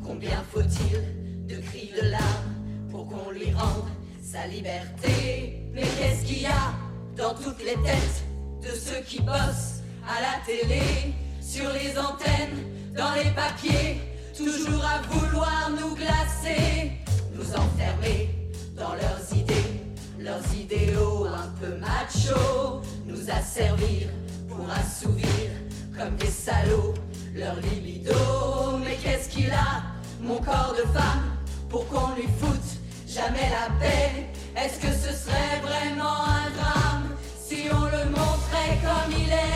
[0.04, 2.56] Combien faut-il de cris de larmes
[2.90, 3.88] pour qu'on lui rende
[4.22, 5.64] sa liberté?
[5.74, 6.74] Mais qu'est-ce qu'il y a
[7.16, 8.24] dans toutes les têtes
[8.62, 12.66] de ceux qui bossent à la télé, sur les antennes,
[12.98, 14.02] dans les papiers,
[14.36, 16.92] toujours à vouloir nous glacer,
[17.34, 18.30] nous enfermer
[18.76, 19.84] dans leurs idées,
[20.20, 24.10] leurs idéaux un peu macho, nous asservir
[24.50, 25.50] pour assouvir
[25.98, 26.94] comme des salauds
[27.36, 28.78] leur libido.
[28.84, 29.84] Mais qu'est-ce qu'il a,
[30.22, 31.38] mon corps de femme,
[31.70, 32.70] pour qu'on lui foute
[33.08, 34.30] jamais la paix?
[34.56, 39.50] Est-ce que ce serait vraiment un drame si on le montrait comme il est?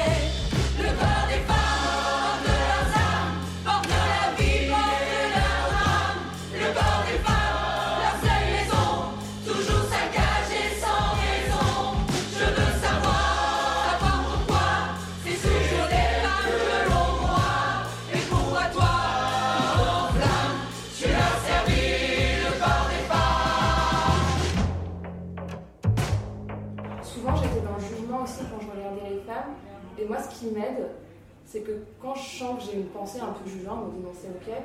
[31.63, 34.11] C'est que quand je sens j'ai une pensée un peu jugeante, je me dis non,
[34.13, 34.57] c'est ok.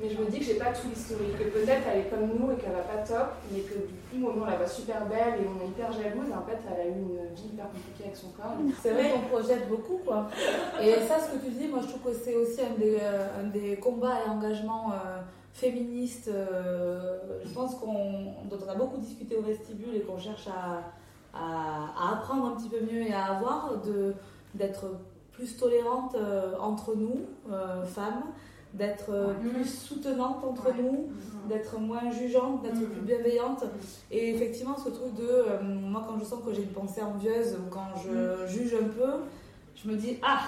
[0.00, 2.50] Mais je me dis que j'ai pas tout l'historique, que peut-être elle est comme nous
[2.50, 5.34] et qu'elle va pas top, mais que du coup, nous, on la voit super belle
[5.38, 6.32] et on est hyper jalouse.
[6.32, 8.56] En fait, elle a eu une vie hyper compliquée avec son corps.
[8.82, 10.28] C'est vrai qu'on projette beaucoup, quoi.
[10.82, 13.76] Et ça, ce que tu dis, moi, je trouve que c'est aussi un des, euh,
[13.76, 15.20] combats et engagements euh,
[15.52, 20.48] féministes, euh, je pense, qu'on, dont on a beaucoup discuté au vestibule et qu'on cherche
[20.48, 20.90] à,
[21.32, 24.14] à, à apprendre un petit peu mieux et à avoir, de,
[24.54, 24.86] d'être
[25.32, 28.22] plus tolérante euh, entre nous, euh, femmes,
[28.74, 31.08] d'être euh, plus soutenante entre nous,
[31.48, 33.64] d'être moins jugeante, d'être plus bienveillante.
[34.10, 37.54] Et effectivement, ce truc de, euh, moi, quand je sens que j'ai une pensée envieuse
[37.56, 39.10] ou quand je juge un peu,
[39.76, 40.40] je me dis, ah,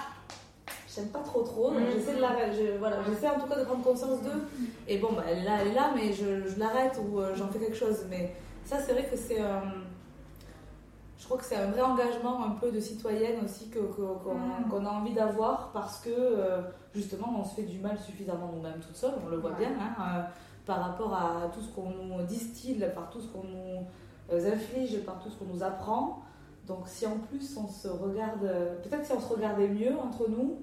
[0.93, 1.91] j'aime pas trop trop, donc Mhm.
[1.93, 2.55] j'essaie de l'arrêter.
[2.73, 4.41] Je- Voilà, j'essaie en tout cas de prendre conscience d'eux.
[4.87, 7.35] Et bon, bah, elle est là, elle est là, mais je, je l'arrête ou euh,
[7.35, 8.05] j'en fais quelque chose.
[8.09, 8.33] Mais
[8.65, 9.41] ça, c'est vrai que c'est.
[9.41, 9.59] euh,
[11.17, 14.35] je crois que c'est un vrai engagement un peu de citoyenne aussi que- que- qu'on
[14.35, 14.69] Mhm.
[14.69, 16.61] qu'on a envie d'avoir parce que euh,
[16.93, 19.57] justement on se fait du mal suffisamment nous-mêmes toutes seules, on le voit Ouais.
[19.59, 20.21] bien, hein, euh,
[20.65, 23.85] par rapport à tout ce qu'on nous distille, par tout ce qu'on nous
[24.31, 26.21] euh, inflige, par tout ce qu'on nous apprend.
[26.67, 28.41] Donc si en plus on se regarde,
[28.83, 30.57] peut-être si on se regardait mieux entre nous,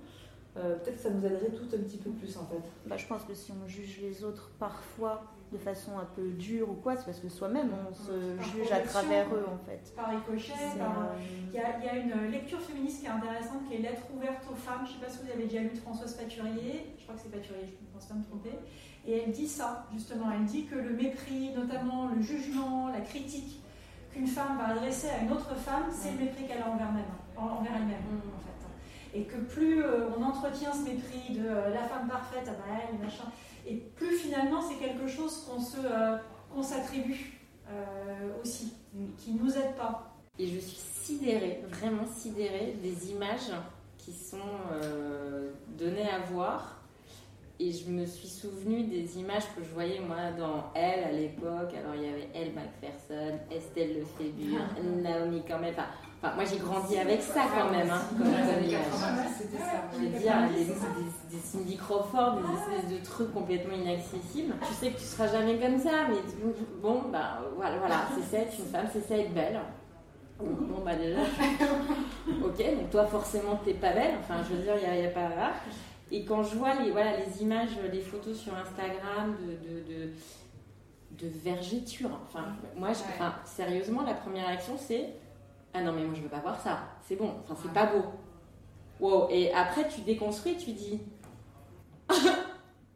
[0.57, 2.61] euh, peut-être que ça nous aiderait toutes un petit peu plus en fait.
[2.87, 6.71] Bah, je pense que si on juge les autres parfois de façon un peu dure
[6.71, 9.95] ou quoi, c'est parce que soi-même on se Par juge à travers eux en fait.
[9.95, 11.21] Par ricochet, par- euh,
[11.53, 14.03] il y, a, il y a une lecture féministe qui est intéressante, qui est Lettre
[14.17, 14.81] ouverte aux femmes.
[14.87, 17.21] Je ne sais pas si vous avez déjà lu de Françoise Paturier, je crois que
[17.21, 18.55] c'est Paturier, je ne pense pas me tromper.
[19.07, 20.27] Et elle dit ça, justement.
[20.33, 23.61] Elle dit que le mépris, notamment le jugement, la critique
[24.12, 27.05] qu'une femme va adresser à une autre femme, c'est le mépris qu'elle a envers, même,
[27.37, 27.99] en- envers elle-même,
[28.37, 29.19] en fait.
[29.19, 32.81] Et que plus euh, on entretient ce mépris de euh, la femme parfaite, ah bah
[32.88, 33.25] elle, machin,
[33.66, 36.16] et plus finalement c'est quelque chose qu'on se, euh,
[36.53, 38.75] qu'on s'attribue euh, aussi,
[39.18, 40.14] qui nous aide pas.
[40.38, 43.53] Et je suis sidérée, vraiment sidérée des images
[43.98, 44.38] qui sont
[44.72, 46.79] euh, données à voir.
[47.59, 51.72] Et je me suis souvenue des images que je voyais moi dans Elle à l'époque.
[51.79, 54.62] Alors il y avait Elle Macpherson, Estelle Lefébure,
[55.03, 55.70] Naomi Campbell.
[55.70, 55.87] Enfin,
[56.23, 57.91] enfin, moi j'ai grandi avec ça quand même.
[57.91, 58.85] Hein, comme, Dans les comme années image.
[58.93, 59.73] 90, c'était ça.
[59.93, 64.55] Je veux dire, des, des- des Cindy Crawford, des espèces de trucs complètement inaccessibles.
[64.67, 66.17] Tu sais que tu seras jamais comme ça, mais
[66.81, 69.61] bon, bah voilà, voilà c'est ça être une femme, c'est ça être belle.
[70.41, 71.21] Bon, bah déjà,
[72.45, 75.13] ok, donc toi forcément t'es pas belle, enfin je veux dire, il n'y a, a
[75.13, 75.53] pas.
[76.11, 80.11] Et quand je vois les, voilà, les images, les photos sur Instagram de, de, de,
[81.27, 85.11] de vergéture, enfin, moi, je- enfin, sérieusement, la première réaction c'est
[85.75, 88.05] Ah non, mais moi je veux pas voir ça, c'est bon, enfin, c'est pas beau.
[89.01, 91.01] Wow, et après tu déconstruis, tu dis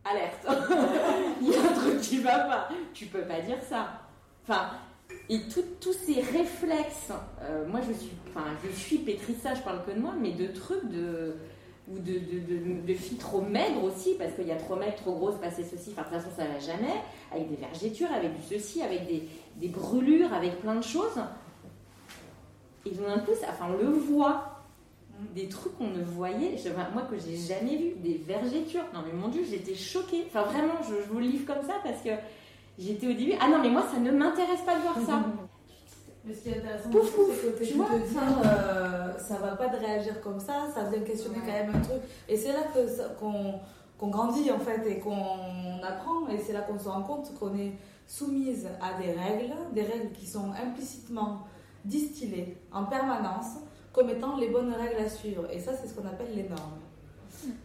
[0.04, 0.46] Alerte.
[1.40, 4.00] Il y a un truc qui va pas, tu peux pas dire ça.
[4.44, 4.70] Enfin,
[5.28, 5.40] et
[5.80, 7.12] tous ces réflexes,
[7.42, 9.02] euh, moi je suis, enfin, je suis
[9.42, 11.36] ça, je parle que de moi, mais de trucs de
[11.88, 14.96] ou de, de, de- de filles trop maigres aussi, parce qu'il y a trop maigres,
[14.96, 17.00] trop grosses, passer ceci, enfin de toute façon ça va jamais,
[17.32, 21.20] avec des vergetures, avec du ceci, avec des, des brûlures, avec plein de choses.
[22.86, 24.52] Et d'un coup, ça- enfin on le voit,
[25.34, 28.84] des trucs qu'on ne voyait, je- moi que j'ai jamais vu, des vergetures.
[28.94, 30.24] Non mais mon dieu, j'étais choquée.
[30.28, 32.10] Enfin vraiment, je, je vous le livre comme ça parce que
[32.78, 35.22] j'étais au début, ah non mais moi ça ne m'intéresse pas de voir ça.
[36.24, 39.54] Mais ce qui est intéressant, Pouf, c'est que tu vois, te dire, euh, ça va
[39.54, 42.02] pas de réagir comme ça, ça vient questionner quand même un truc.
[42.28, 42.64] Et c'est là
[43.98, 47.54] qu'on grandit en fait et qu'on apprend, et c'est là qu'on se rend compte qu'on
[47.56, 47.72] est
[48.08, 51.46] soumise à des règles, des règles qui sont implicitement
[51.86, 53.56] distillées en permanence
[53.92, 55.46] comme étant les bonnes règles à suivre.
[55.50, 56.80] Et ça, c'est ce qu'on appelle les normes.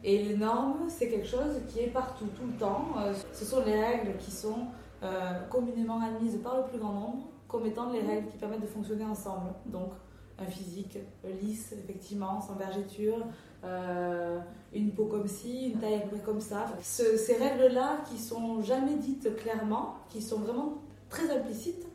[0.03, 2.89] Et les normes, c'est quelque chose qui est partout, tout le temps.
[2.99, 4.67] Euh, Ce sont les règles qui sont
[5.03, 8.67] euh, communément admises par le plus grand nombre comme étant les règles qui permettent de
[8.67, 9.51] fonctionner ensemble.
[9.65, 9.91] Donc,
[10.39, 10.97] un physique
[11.41, 13.17] lisse, effectivement, sans vergeture,
[13.63, 14.39] euh,
[14.73, 16.65] une peau comme ci, une taille comme ça.
[16.79, 20.77] ces règles-là qui sont jamais dites clairement, qui sont vraiment
[21.09, 21.85] très implicites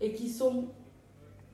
[0.00, 0.66] et qui sont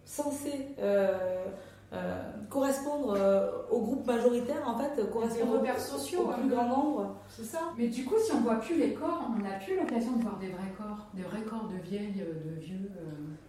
[0.09, 1.45] censées euh,
[1.93, 6.67] euh, correspondre euh, au groupe majoritaire, en fait, correspondre aux repères sociaux, au plus grand
[6.69, 7.17] nombre.
[7.29, 7.59] C'est ça.
[7.77, 10.39] Mais du coup, si on voit plus les corps, on n'a plus l'occasion de voir
[10.39, 12.91] des vrais corps, des vrais corps de vieilles, de vieux.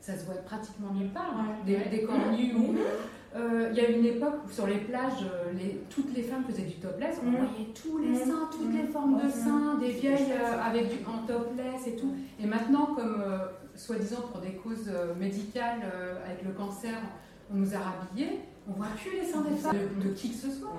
[0.02, 1.34] ça se voit pratiquement nulle part.
[1.38, 1.56] Hein.
[1.66, 2.54] Des, corps nus.
[3.36, 5.26] Il y a une époque où sur les plages,
[5.58, 7.20] les, toutes les femmes faisaient du topless.
[7.26, 9.29] On voyait tous les seins, toutes les formes de
[10.00, 10.34] vieilles
[10.64, 12.14] avec du en topless et tout.
[12.42, 13.24] Et maintenant, comme
[13.76, 15.82] soi-disant pour des causes médicales
[16.26, 16.96] avec le cancer,
[17.52, 20.52] on nous a rhabillés, on voit plus les seins des femmes de, qui que ce
[20.52, 20.70] soit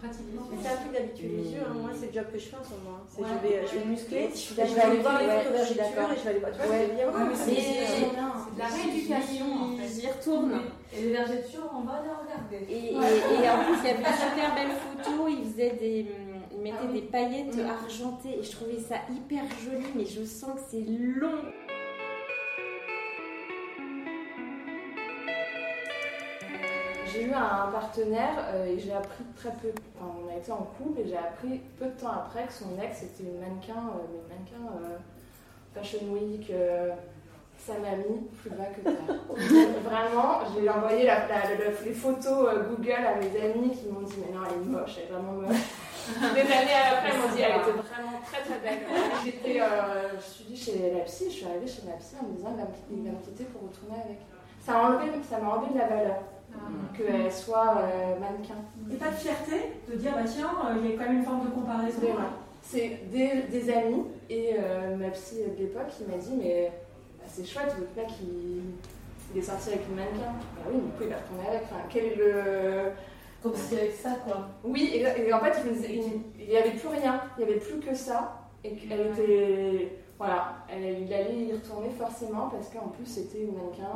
[0.00, 0.48] pratiquement.
[0.50, 1.74] C'est un truc d'habitude les yeux, hein.
[1.74, 3.04] moi c'est le job que je fais en ce moment.
[3.18, 6.30] Je, vais, je vais muscler, je, vais aller voir les photos d'architecture et je vais
[6.30, 6.52] aller voir.
[7.36, 7.52] c'est
[8.54, 10.00] de la rééducation en fait.
[10.00, 10.52] J'y retourne.
[10.96, 12.72] Et les vergetures, on va les regarder.
[12.72, 16.06] Et, en plus, il y avait une super belle photo, il faisait des
[16.64, 20.60] mettait ah des paillettes argentées et je trouvais ça hyper joli, mais je sens que
[20.70, 21.42] c'est long.
[27.06, 30.66] j'ai eu un partenaire euh, et j'ai appris très peu, enfin on a été en
[30.76, 34.02] couple et j'ai appris peu de temps après que son ex était une mannequin, euh,
[34.10, 34.96] mais mannequin euh,
[35.74, 36.52] Fashion Week,
[37.56, 38.94] ça m'a mis plus bas que terre.
[39.84, 41.28] vraiment, j'ai envoyé la,
[41.84, 45.04] les photos Google à mes amis qui m'ont dit mais non elle est moche, elle
[45.04, 45.56] est vraiment moche.
[46.04, 48.86] Des années après, ils m'ont dit elle était vraiment très très belle.
[49.24, 49.60] J'étais,
[50.16, 52.56] je suis dit chez la psy, je suis arrivée chez ma psy en me disant
[52.90, 54.18] il va me quitter pour retourner avec.
[54.64, 56.22] Ça m'a enlevé, enlevé de la valeur.
[56.54, 56.96] Ah.
[56.96, 58.54] qu'elle soit euh, mannequin.
[58.92, 61.24] Et pas de fierté de dire, bah tiens, euh, il y a quand même une
[61.24, 62.00] forme de comparaison.
[62.62, 66.72] C'est des, des, amis et euh, ma psy de l'époque qui m'a dit, mais
[67.18, 70.32] bah, c'est chouette, votre mec il, est sorti avec une mannequin.
[70.56, 72.92] Bah oui, mais pourquoi il va retourner avec enfin, Quel est le.
[73.44, 74.48] Avec ça, quoi.
[74.64, 78.40] Oui, et, en fait, il n'y avait plus rien, il n'y avait plus que ça.
[78.62, 79.98] Et qu'elle était.
[80.16, 83.90] Voilà, elle, il allait y retourner forcément parce qu'en plus c'était une mannequin.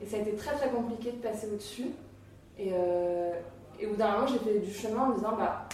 [0.00, 1.88] Et ça a été très très compliqué de passer au-dessus.
[2.58, 3.32] Et, euh,
[3.80, 5.68] et au bout d'un moment, j'ai fait du chemin en me disant, bah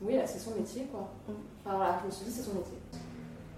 [0.00, 1.08] oui, là c'est son métier quoi.
[1.64, 2.78] Enfin voilà, je me suis dit, c'est son métier.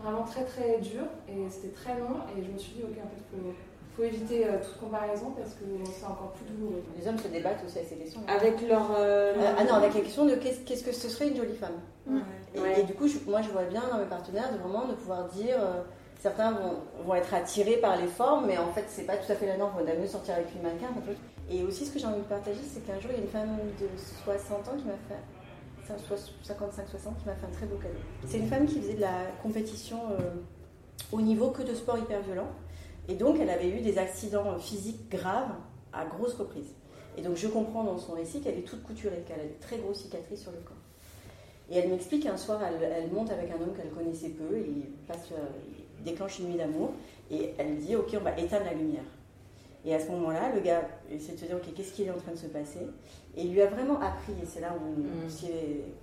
[0.03, 3.09] Vraiment très très dur et c'était très long et je me suis dit, ok, en
[3.09, 3.53] fait,
[4.00, 6.82] faut, faut éviter euh, toute comparaison parce que c'est encore plus douloureux.
[6.98, 8.20] Les hommes se débattent aussi avec ces questions.
[8.28, 8.90] Avec leur.
[8.96, 11.80] Euh, ah non, avec la question de qu'est-ce que ce serait une jolie femme.
[12.54, 15.58] Et, du coup, moi je vois bien dans mes partenaires de vraiment de pouvoir dire
[16.20, 16.52] certains
[17.06, 19.56] vont, être attirés par les formes, mais en fait, c'est pas tout à fait la
[19.56, 19.72] norme.
[19.80, 20.88] On va mieux sortir avec une mannequin.
[21.50, 23.30] Et aussi, ce que j'ai envie de partager, c'est qu'un jour, il y a une
[23.30, 23.88] femme de
[24.24, 25.20] 60 ans qui m'a fait.
[25.90, 25.96] 55-60
[27.18, 27.98] qui m'a fait un très beau cadeau.
[28.26, 30.30] C'est une femme qui faisait de la compétition euh,
[31.10, 32.48] au niveau que de sport hyper violent.
[33.08, 35.52] Et donc, elle avait eu des accidents physiques graves
[35.92, 36.72] à grosses reprises.
[37.16, 39.78] Et donc, je comprends dans son récit qu'elle est toute couturée, qu'elle a de très
[39.78, 40.76] grosses cicatrices sur le corps.
[41.70, 44.82] Et elle m'explique qu'un soir, elle, monte avec un homme qu'elle connaissait peu, et il
[45.06, 45.46] passe, euh,
[46.04, 46.92] déclenche une nuit d'amour
[47.30, 49.04] et elle dit ok on va éteindre la lumière.
[49.84, 52.18] Et à ce moment-là, le gars essaie de se dire ok qu'est-ce qui est en
[52.18, 52.80] train de se passer?
[53.36, 55.28] Et il lui a vraiment appris et c'est là où mm.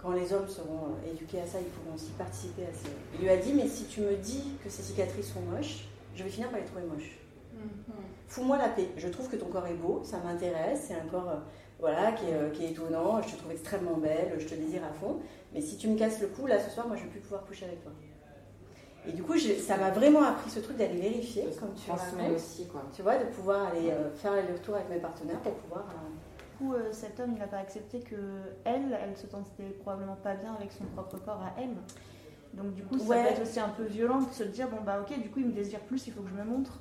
[0.01, 2.89] quand les hommes seront euh, éduqués à ça ils pourront aussi participer à ça.
[3.15, 6.23] Il lui a dit mais si tu me dis que ces cicatrices sont moches, je
[6.23, 7.17] vais finir par les trouver moches.
[7.53, 7.59] Mm.
[8.27, 8.89] Fous-moi la paix.
[8.97, 11.39] Je trouve que ton corps est beau, ça m'intéresse, c'est un corps euh,
[11.79, 14.83] voilà, qui est, euh, qui est, étonnant, je te trouve extrêmement belle, je te désire
[14.83, 15.19] à fond.
[15.53, 17.21] Mais si tu me casses le cou, là ce soir, moi je ne vais plus
[17.21, 17.93] pouvoir coucher avec toi.
[19.07, 22.67] Et du coup, ça m'a vraiment appris ce truc d'aller vérifier, comme tu l'as aussi,
[22.67, 22.83] quoi.
[22.93, 25.85] Tu vois, de pouvoir aller euh, faire le retour avec mes partenaires pour pouvoir.
[25.87, 28.15] Euh, du coup, euh, cet homme, il n'a pas accepté que
[28.65, 31.75] elle, elle se sentait probablement pas bien avec son propre corps à elle.
[32.53, 34.99] Donc du coup, ça peut être aussi un peu violent de se dire bon bah
[35.01, 36.79] ok, du coup il me désire plus, il faut que je me montre.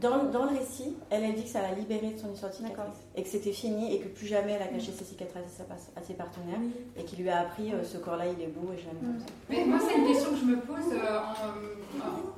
[0.00, 2.56] Dans, dans, le récit, elle a dit que ça l'a libérée de son histoire de
[2.56, 2.94] cicatrice.
[3.16, 5.60] Et que c'était fini et que plus jamais elle a caché ses cicatrices
[5.96, 6.60] à, ses partenaires.
[6.96, 9.18] Et qui lui a appris euh, ce corps-là il est beau et je l'aime comme
[9.18, 9.26] ça.
[9.50, 11.18] Mais moi, c'est une question que je me pose euh,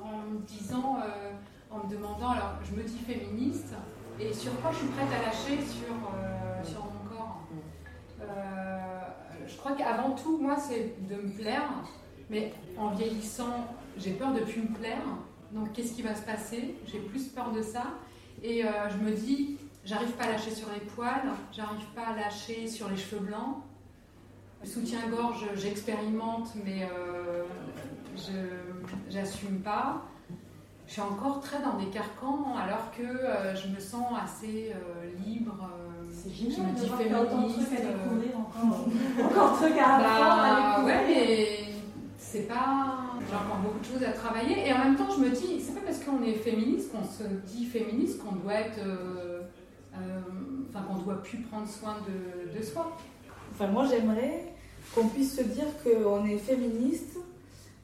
[0.01, 1.31] en, me disant, euh,
[1.69, 3.73] en me demandant, alors je me dis féministe
[4.19, 7.41] et sur quoi je suis prête à lâcher sur, sur mon corps?
[9.45, 11.69] je crois qu'avant tout, moi, c'est de me plaire,
[12.31, 13.67] mais en vieillissant,
[13.97, 15.03] j'ai peur de plus me plaire.
[15.51, 16.75] Donc qu'est-ce qui va se passer?
[16.87, 17.83] J'ai plus peur de ça.
[18.41, 22.15] Et euh, je me dis, j'arrive pas à lâcher sur les poils, j'arrive pas à
[22.15, 23.57] lâcher sur les cheveux blancs.
[24.63, 27.43] Le soutien-gorge, j'expérimente, mais euh,
[28.15, 30.03] je n'assume pas.
[30.87, 34.73] Je suis encore très dans des carcans alors que euh, je me sens assez
[35.25, 35.69] libre.
[36.09, 37.71] C'est génial je me dis féministe.
[38.35, 38.85] encore.
[39.25, 41.60] encore truc à bah, Ouais, mais
[42.31, 42.97] c'est pas.
[43.29, 44.67] J'ai encore beaucoup de choses à travailler.
[44.67, 47.27] Et en même temps, je me dis, c'est pas parce qu'on est féministe qu'on se
[47.45, 48.79] dit féministe qu'on doit être.
[48.79, 49.41] Euh,
[49.95, 50.19] euh,
[50.69, 52.97] enfin, qu'on doit plus prendre soin de, de soi.
[53.53, 54.53] Enfin, moi, j'aimerais
[54.95, 57.17] qu'on puisse se dire qu'on est féministe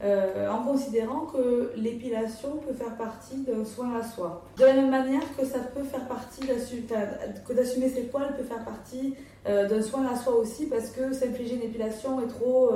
[0.02, 4.46] euh, en considérant que l'épilation peut faire partie d'un soin à soi.
[4.58, 8.64] De la même manière que ça peut faire partie que d'assumer ses poils peut faire
[8.64, 12.72] partie d'un soin à soi aussi parce que s'infliger une épilation est trop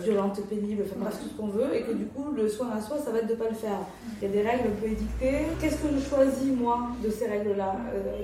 [0.00, 2.80] violente, pénible, enfin bref tout ce qu'on veut et que du coup le soin à
[2.80, 3.78] soi ça va être de ne pas le faire.
[4.20, 5.46] Il y a des règles un peu édictées.
[5.60, 7.74] Qu'est-ce que je choisis moi de ces règles-là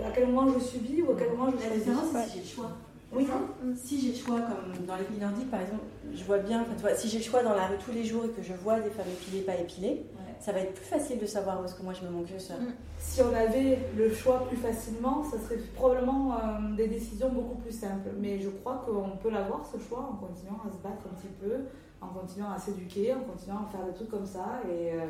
[0.07, 2.71] À quel moment je subis ou à quel moment je choisis si j'ai le choix.
[3.13, 3.27] Oui.
[3.77, 5.83] Si j'ai le choix, comme dans les nordiques par exemple,
[6.15, 6.65] je vois bien,
[6.97, 8.91] si j'ai le choix dans la rue tous les jours et que je vois des
[8.91, 10.03] femmes épilées, pas épilées,
[10.41, 12.55] ça va être plus facile de savoir où est-ce que moi je me manque ça.
[12.55, 12.75] Mm.
[12.99, 17.73] Si on avait le choix plus facilement, ça serait probablement euh, des décisions beaucoup plus
[17.73, 18.09] simples.
[18.19, 21.33] Mais je crois qu'on peut l'avoir ce choix en continuant à se battre un petit
[21.41, 21.67] peu,
[22.01, 25.07] en continuant à s'éduquer, en continuant à faire des trucs comme ça et euh,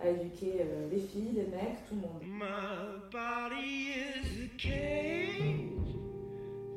[0.00, 2.22] à éduquer euh, les filles, les mecs, tout le monde.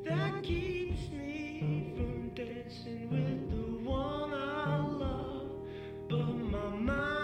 [0.04, 5.50] that keeps me from dancing with the one I love.
[6.08, 7.21] But my mind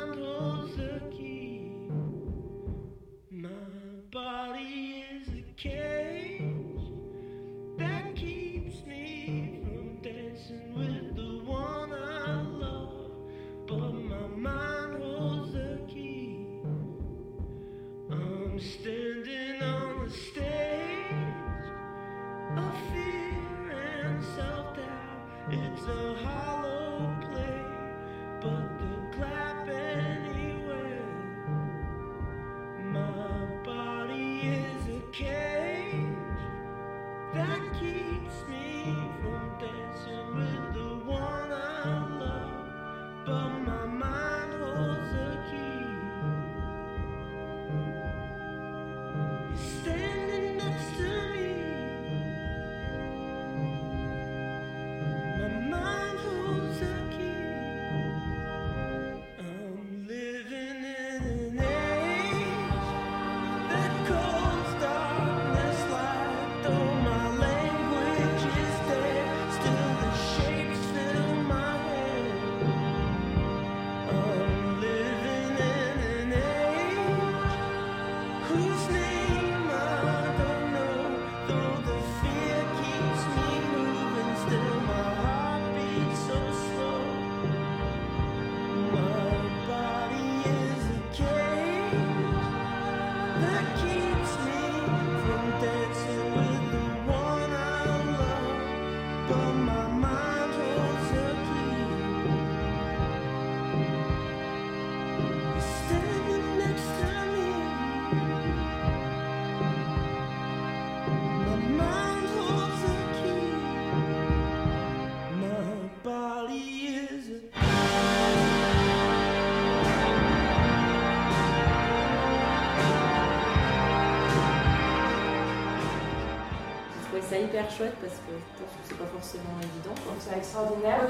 [127.41, 129.97] hyper chouette parce que je pense que c'est pas forcément évident.
[130.19, 131.07] C'est extraordinaire.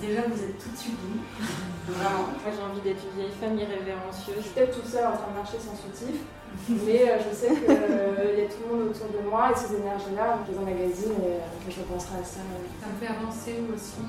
[0.00, 1.22] Déjà, vous êtes tout sublimes.
[1.88, 2.34] Vraiment.
[2.36, 4.36] Moi, j'ai envie d'être une vieille femme irrévérencieuse.
[4.38, 6.20] Je suis peut-être toute seule en train de marcher sans soutif,
[6.68, 9.56] mais euh, je sais qu'il euh, y a tout le monde autour de moi et
[9.56, 12.44] ces énergies-là, donc les magazine et euh, je penserai à ça.
[12.44, 14.04] Ça me fait avancer aussi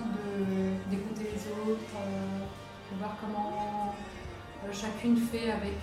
[0.88, 1.95] d'écouter les autres,
[2.91, 3.95] de voir comment
[4.71, 5.79] chacune fait avec,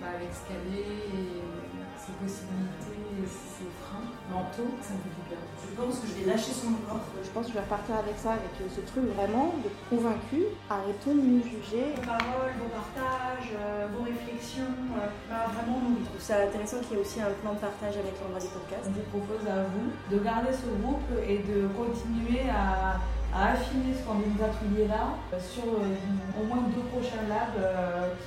[0.00, 1.63] bah, avec ce qu'elle est et
[2.04, 5.40] ses possibilités et ses freins mentaux, ça me fait du bien.
[5.40, 7.00] Je pense que je vais lâcher son corps.
[7.16, 10.52] Je pense que je vais repartir avec ça, avec ce truc vraiment de convaincu.
[10.68, 11.96] Arrêtons de nous juger.
[11.96, 16.04] Vos paroles, vos partages, euh, vos réflexions, euh, bah, vraiment nous.
[16.04, 18.52] Je trouve ça intéressant qu'il y ait aussi un plan de partage avec l'endroit du
[18.52, 18.84] podcast.
[18.84, 23.00] On vous propose à vous de garder ce groupe et de continuer à
[23.32, 27.58] affiner ce qu'on vient de là sur euh, au moins deux prochains labs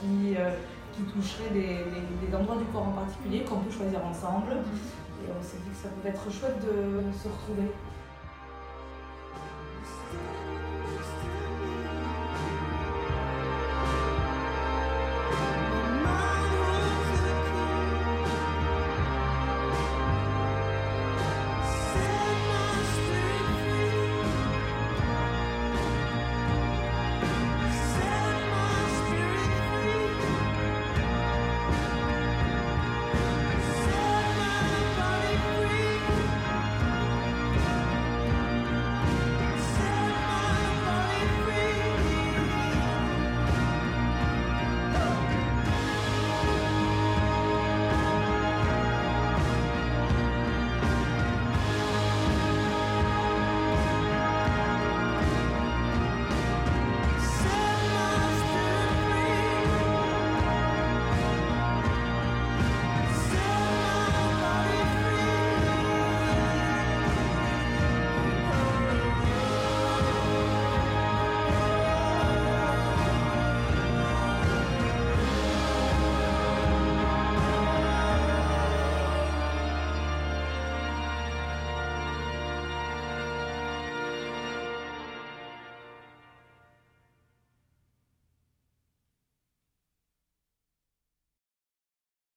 [0.01, 0.36] qui
[0.98, 1.86] qui toucherait des,
[2.26, 4.56] des, endroits du corps en particulier qu'on peut choisir ensemble.
[4.56, 5.26] Mhm.
[5.26, 7.70] Et on s'est dit que ça pouvait être chouette de se retrouver.